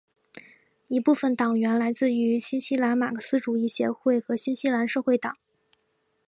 [0.87, 5.37] 一部分党员来自于新西兰马克思主义协会和新西兰社会党。